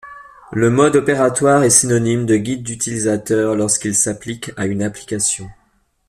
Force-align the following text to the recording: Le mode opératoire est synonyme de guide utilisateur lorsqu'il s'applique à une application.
Le 0.51 0.71
mode 0.71 0.95
opératoire 0.95 1.61
est 1.63 1.69
synonyme 1.69 2.25
de 2.25 2.35
guide 2.35 2.67
utilisateur 2.67 3.53
lorsqu'il 3.53 3.93
s'applique 3.93 4.51
à 4.57 4.65
une 4.65 4.81
application. 4.81 5.47